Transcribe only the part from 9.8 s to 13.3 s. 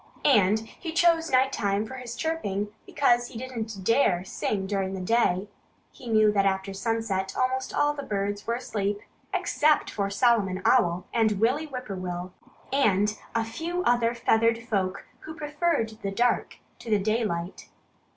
for Solomon Owl and Willie Whip poor will and